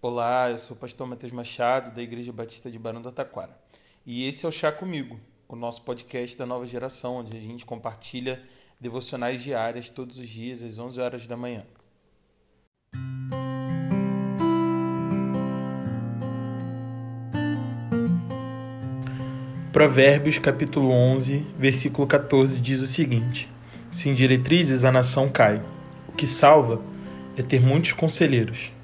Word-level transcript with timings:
Olá, 0.00 0.48
eu 0.48 0.60
sou 0.60 0.76
o 0.76 0.78
pastor 0.78 1.08
Matheus 1.08 1.32
Machado, 1.32 1.92
da 1.92 2.00
Igreja 2.00 2.32
Batista 2.32 2.70
de 2.70 2.78
Barão 2.78 3.02
do 3.02 3.10
Taquara. 3.10 3.50
E 4.06 4.28
esse 4.28 4.46
é 4.46 4.48
o 4.48 4.52
Chá 4.52 4.70
Comigo, 4.70 5.18
o 5.48 5.56
nosso 5.56 5.82
podcast 5.82 6.38
da 6.38 6.46
nova 6.46 6.64
geração, 6.64 7.16
onde 7.16 7.36
a 7.36 7.40
gente 7.40 7.66
compartilha 7.66 8.40
devocionais 8.80 9.42
diárias 9.42 9.88
todos 9.90 10.20
os 10.20 10.28
dias, 10.28 10.62
às 10.62 10.78
11 10.78 11.00
horas 11.00 11.26
da 11.26 11.36
manhã. 11.36 11.64
Provérbios 19.72 20.38
capítulo 20.38 20.92
11, 20.92 21.38
versículo 21.58 22.06
14 22.06 22.60
diz 22.60 22.80
o 22.80 22.86
seguinte: 22.86 23.50
Sem 23.90 24.14
diretrizes 24.14 24.84
a 24.84 24.92
nação 24.92 25.28
cai. 25.28 25.60
O 26.06 26.12
que 26.12 26.24
salva 26.24 26.80
é 27.36 27.42
ter 27.42 27.60
muitos 27.60 27.92
conselheiros. 27.92 28.77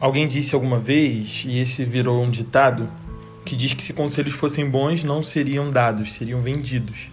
Alguém 0.00 0.28
disse 0.28 0.54
alguma 0.54 0.78
vez, 0.78 1.44
e 1.44 1.58
esse 1.58 1.84
virou 1.84 2.22
um 2.22 2.30
ditado, 2.30 2.88
que 3.44 3.56
diz 3.56 3.72
que 3.72 3.82
se 3.82 3.92
conselhos 3.92 4.32
fossem 4.32 4.70
bons, 4.70 5.02
não 5.02 5.24
seriam 5.24 5.70
dados, 5.70 6.12
seriam 6.12 6.40
vendidos. 6.40 7.10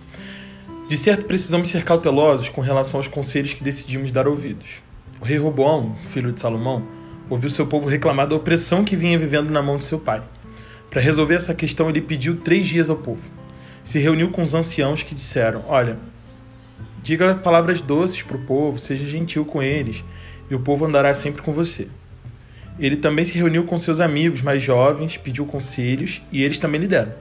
De 0.87 0.95
certo, 0.95 1.23
precisamos 1.23 1.69
ser 1.69 1.83
cautelosos 1.83 2.47
com 2.47 2.61
relação 2.61 2.99
aos 2.99 3.07
conselhos 3.07 3.55
que 3.55 3.63
decidimos 3.63 4.11
dar 4.11 4.27
ouvidos. 4.27 4.83
O 5.19 5.25
rei 5.25 5.37
Roboão, 5.37 5.95
filho 6.05 6.31
de 6.31 6.39
Salomão, 6.39 6.85
ouviu 7.27 7.49
seu 7.49 7.65
povo 7.65 7.89
reclamar 7.89 8.27
da 8.27 8.35
opressão 8.35 8.83
que 8.83 8.95
vinha 8.95 9.17
vivendo 9.17 9.49
na 9.49 9.63
mão 9.63 9.79
de 9.79 9.85
seu 9.85 9.97
pai. 9.97 10.21
Para 10.87 11.01
resolver 11.01 11.33
essa 11.33 11.55
questão, 11.55 11.89
ele 11.89 12.01
pediu 12.01 12.37
três 12.37 12.67
dias 12.67 12.87
ao 12.87 12.97
povo. 12.97 13.27
Se 13.83 13.97
reuniu 13.97 14.29
com 14.29 14.43
os 14.43 14.53
anciãos 14.53 15.01
que 15.01 15.15
disseram: 15.15 15.63
Olha, 15.67 15.97
diga 17.01 17.33
palavras 17.33 17.81
doces 17.81 18.21
para 18.21 18.37
o 18.37 18.45
povo, 18.45 18.77
seja 18.77 19.07
gentil 19.07 19.43
com 19.43 19.63
eles, 19.63 20.03
e 20.51 20.53
o 20.53 20.59
povo 20.59 20.85
andará 20.85 21.15
sempre 21.15 21.41
com 21.41 21.51
você. 21.51 21.87
Ele 22.79 22.97
também 22.97 23.23
se 23.23 23.37
reuniu 23.37 23.63
com 23.63 23.77
seus 23.77 23.99
amigos 23.99 24.41
mais 24.41 24.61
jovens, 24.61 25.17
pediu 25.17 25.45
conselhos 25.45 26.21
e 26.31 26.43
eles 26.43 26.59
também 26.59 26.81
lhe 26.81 26.87
deram. 26.87 27.13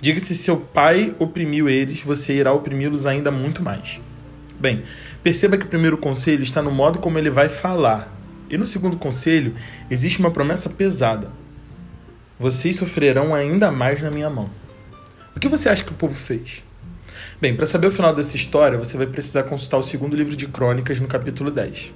Diga 0.00 0.20
se 0.20 0.34
seu 0.34 0.56
pai 0.56 1.14
oprimiu 1.18 1.68
eles, 1.68 2.02
você 2.02 2.34
irá 2.34 2.52
oprimi-los 2.52 3.06
ainda 3.06 3.30
muito 3.30 3.62
mais. 3.62 4.00
Bem, 4.58 4.82
perceba 5.22 5.56
que 5.56 5.64
o 5.64 5.68
primeiro 5.68 5.96
conselho 5.96 6.42
está 6.42 6.62
no 6.62 6.70
modo 6.70 6.98
como 6.98 7.18
ele 7.18 7.30
vai 7.30 7.48
falar. 7.48 8.14
E 8.48 8.56
no 8.58 8.66
segundo 8.66 8.96
conselho, 8.96 9.54
existe 9.90 10.18
uma 10.18 10.30
promessa 10.30 10.68
pesada. 10.68 11.30
Vocês 12.38 12.76
sofrerão 12.76 13.34
ainda 13.34 13.70
mais 13.70 14.02
na 14.02 14.10
minha 14.10 14.28
mão. 14.28 14.50
O 15.36 15.40
que 15.40 15.48
você 15.48 15.68
acha 15.68 15.84
que 15.84 15.92
o 15.92 15.94
povo 15.94 16.14
fez? 16.14 16.64
Bem, 17.40 17.54
para 17.54 17.66
saber 17.66 17.86
o 17.86 17.90
final 17.90 18.14
dessa 18.14 18.36
história, 18.36 18.78
você 18.78 18.96
vai 18.96 19.06
precisar 19.06 19.44
consultar 19.44 19.78
o 19.78 19.82
segundo 19.82 20.16
livro 20.16 20.36
de 20.36 20.46
Crônicas, 20.46 20.98
no 20.98 21.06
capítulo 21.06 21.50
10. 21.50 21.92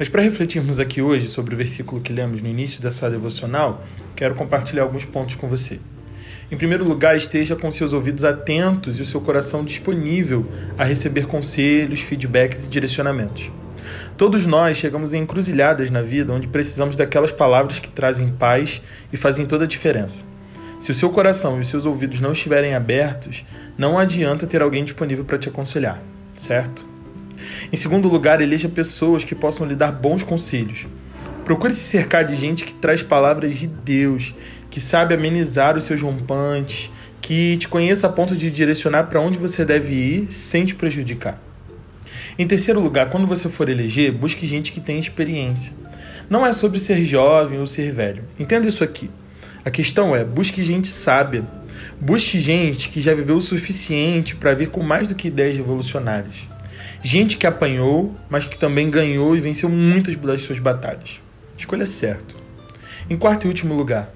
Mas 0.00 0.08
para 0.08 0.22
refletirmos 0.22 0.80
aqui 0.80 1.02
hoje 1.02 1.28
sobre 1.28 1.54
o 1.54 1.58
versículo 1.58 2.00
que 2.00 2.10
lemos 2.10 2.40
no 2.40 2.48
início 2.48 2.80
dessa 2.80 3.10
devocional, 3.10 3.84
quero 4.16 4.34
compartilhar 4.34 4.82
alguns 4.82 5.04
pontos 5.04 5.36
com 5.36 5.46
você. 5.46 5.78
Em 6.50 6.56
primeiro 6.56 6.88
lugar, 6.88 7.14
esteja 7.14 7.54
com 7.54 7.70
seus 7.70 7.92
ouvidos 7.92 8.24
atentos 8.24 8.98
e 8.98 9.02
o 9.02 9.04
seu 9.04 9.20
coração 9.20 9.62
disponível 9.62 10.46
a 10.78 10.84
receber 10.84 11.26
conselhos, 11.26 12.00
feedbacks 12.00 12.64
e 12.64 12.70
direcionamentos. 12.70 13.50
Todos 14.16 14.46
nós 14.46 14.78
chegamos 14.78 15.12
em 15.12 15.20
encruzilhadas 15.20 15.90
na 15.90 16.00
vida 16.00 16.32
onde 16.32 16.48
precisamos 16.48 16.96
daquelas 16.96 17.30
palavras 17.30 17.78
que 17.78 17.90
trazem 17.90 18.30
paz 18.30 18.80
e 19.12 19.18
fazem 19.18 19.44
toda 19.44 19.64
a 19.64 19.68
diferença. 19.68 20.24
Se 20.80 20.90
o 20.90 20.94
seu 20.94 21.10
coração 21.10 21.58
e 21.58 21.60
os 21.60 21.68
seus 21.68 21.84
ouvidos 21.84 22.22
não 22.22 22.32
estiverem 22.32 22.74
abertos, 22.74 23.44
não 23.76 23.98
adianta 23.98 24.46
ter 24.46 24.62
alguém 24.62 24.82
disponível 24.82 25.26
para 25.26 25.36
te 25.36 25.50
aconselhar, 25.50 26.02
certo? 26.34 26.88
Em 27.72 27.76
segundo 27.76 28.08
lugar, 28.08 28.40
eleja 28.40 28.68
pessoas 28.68 29.24
que 29.24 29.34
possam 29.34 29.66
lhe 29.66 29.74
dar 29.74 29.92
bons 29.92 30.22
conselhos. 30.22 30.86
Procure 31.44 31.74
se 31.74 31.84
cercar 31.84 32.24
de 32.24 32.36
gente 32.36 32.64
que 32.64 32.74
traz 32.74 33.02
palavras 33.02 33.56
de 33.56 33.66
Deus, 33.66 34.34
que 34.70 34.80
sabe 34.80 35.14
amenizar 35.14 35.76
os 35.76 35.84
seus 35.84 36.00
rompantes, 36.00 36.90
que 37.20 37.56
te 37.56 37.68
conheça 37.68 38.06
a 38.06 38.10
ponto 38.10 38.36
de 38.36 38.50
direcionar 38.50 39.04
para 39.04 39.20
onde 39.20 39.38
você 39.38 39.64
deve 39.64 39.94
ir 39.94 40.32
sem 40.32 40.64
te 40.64 40.74
prejudicar. 40.74 41.40
Em 42.38 42.46
terceiro 42.46 42.80
lugar, 42.80 43.10
quando 43.10 43.26
você 43.26 43.48
for 43.48 43.68
eleger, 43.68 44.12
busque 44.12 44.46
gente 44.46 44.72
que 44.72 44.80
tem 44.80 44.98
experiência. 44.98 45.72
Não 46.28 46.46
é 46.46 46.52
sobre 46.52 46.78
ser 46.78 47.04
jovem 47.04 47.58
ou 47.58 47.66
ser 47.66 47.92
velho. 47.92 48.24
Entenda 48.38 48.68
isso 48.68 48.84
aqui. 48.84 49.10
A 49.64 49.70
questão 49.70 50.14
é: 50.14 50.24
busque 50.24 50.62
gente 50.62 50.88
sábia. 50.88 51.44
Busque 52.00 52.38
gente 52.40 52.88
que 52.88 53.00
já 53.00 53.14
viveu 53.14 53.36
o 53.36 53.40
suficiente 53.40 54.36
para 54.36 54.54
vir 54.54 54.68
com 54.68 54.82
mais 54.82 55.08
do 55.08 55.14
que 55.14 55.28
ideias 55.28 55.56
revolucionárias. 55.56 56.48
Gente 57.02 57.36
que 57.36 57.46
apanhou, 57.46 58.14
mas 58.28 58.46
que 58.46 58.58
também 58.58 58.90
ganhou 58.90 59.36
e 59.36 59.40
venceu 59.40 59.68
muitas 59.68 60.16
das 60.16 60.42
suas 60.42 60.58
batalhas. 60.58 61.20
Escolha 61.56 61.86
certo. 61.86 62.36
Em 63.08 63.16
quarto 63.16 63.44
e 63.44 63.48
último 63.48 63.74
lugar, 63.74 64.12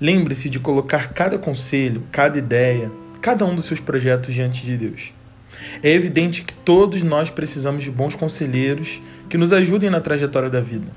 lembre-se 0.00 0.50
de 0.50 0.60
colocar 0.60 1.12
cada 1.12 1.38
conselho, 1.38 2.02
cada 2.12 2.38
ideia, 2.38 2.90
cada 3.20 3.44
um 3.44 3.54
dos 3.54 3.64
seus 3.64 3.80
projetos 3.80 4.34
diante 4.34 4.64
de 4.64 4.76
Deus. 4.76 5.12
É 5.82 5.90
evidente 5.90 6.42
que 6.42 6.52
todos 6.52 7.02
nós 7.02 7.30
precisamos 7.30 7.82
de 7.82 7.90
bons 7.90 8.14
conselheiros 8.14 9.00
que 9.28 9.38
nos 9.38 9.52
ajudem 9.52 9.90
na 9.90 10.00
trajetória 10.00 10.50
da 10.50 10.60
vida. 10.60 10.92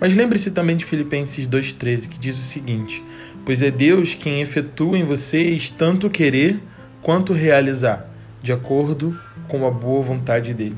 Mas 0.00 0.14
lembre-se 0.14 0.50
também 0.50 0.76
de 0.76 0.84
Filipenses 0.84 1.46
2,13, 1.46 2.08
que 2.08 2.18
diz 2.18 2.36
o 2.36 2.42
seguinte: 2.42 3.02
Pois 3.44 3.62
é 3.62 3.70
Deus 3.70 4.14
quem 4.14 4.40
efetua 4.40 4.98
em 4.98 5.04
vocês 5.04 5.70
tanto 5.70 6.10
querer 6.10 6.60
quanto 7.02 7.32
realizar, 7.32 8.08
de 8.44 8.52
acordo 8.52 9.18
com 9.48 9.66
a 9.66 9.70
boa 9.70 10.02
vontade 10.02 10.52
dele. 10.52 10.76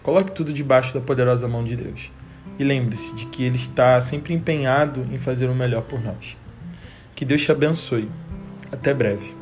Coloque 0.00 0.30
tudo 0.30 0.52
debaixo 0.52 0.94
da 0.94 1.00
poderosa 1.00 1.48
mão 1.48 1.64
de 1.64 1.74
Deus. 1.74 2.12
E 2.56 2.62
lembre-se 2.62 3.12
de 3.16 3.26
que 3.26 3.42
Ele 3.42 3.56
está 3.56 4.00
sempre 4.00 4.32
empenhado 4.32 5.04
em 5.10 5.18
fazer 5.18 5.50
o 5.50 5.56
melhor 5.56 5.82
por 5.82 6.00
nós. 6.00 6.36
Que 7.16 7.24
Deus 7.24 7.42
te 7.42 7.50
abençoe. 7.50 8.08
Até 8.70 8.94
breve. 8.94 9.34